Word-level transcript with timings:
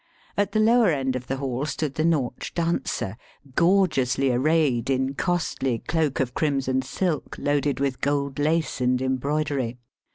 At 0.35 0.53
the 0.53 0.59
lower 0.59 0.89
end 0.89 1.15
of 1.15 1.27
the 1.27 1.37
hall 1.37 1.67
stood 1.67 1.93
the 1.93 2.03
Nautch 2.03 2.55
dancer, 2.55 3.17
gorgeously 3.53 4.31
arrayed 4.31 4.89
in 4.89 5.13
costly 5.13 5.77
cloak 5.77 6.19
of 6.19 6.33
crimson 6.33 6.81
silk 6.81 7.35
loaded 7.37 7.79
with 7.79 8.01
gold 8.01 8.39
lace 8.39 8.81
and 8.81 8.99
embroidery. 8.99 9.77